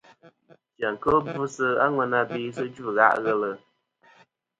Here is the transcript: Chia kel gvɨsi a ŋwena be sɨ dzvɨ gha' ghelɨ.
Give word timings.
Chia 0.75 0.89
kel 1.01 1.17
gvɨsi 1.27 1.67
a 1.83 1.85
ŋwena 1.93 2.19
be 2.29 2.35
sɨ 2.55 2.63
dzvɨ 2.73 2.89
gha' 2.97 3.17
ghelɨ. 3.23 3.51